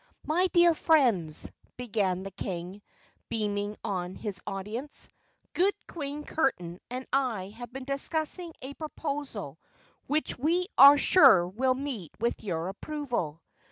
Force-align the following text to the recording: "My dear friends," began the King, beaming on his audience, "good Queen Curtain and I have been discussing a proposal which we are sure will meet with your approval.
"My 0.23 0.47
dear 0.47 0.73
friends," 0.73 1.51
began 1.77 2.23
the 2.23 2.31
King, 2.31 2.81
beaming 3.29 3.77
on 3.83 4.15
his 4.15 4.41
audience, 4.47 5.07
"good 5.53 5.75
Queen 5.87 6.23
Curtain 6.23 6.79
and 6.89 7.05
I 7.13 7.49
have 7.49 7.71
been 7.71 7.85
discussing 7.85 8.51
a 8.63 8.73
proposal 8.73 9.59
which 10.07 10.35
we 10.39 10.65
are 10.75 10.97
sure 10.97 11.47
will 11.47 11.75
meet 11.75 12.13
with 12.19 12.43
your 12.43 12.67
approval. 12.69 13.43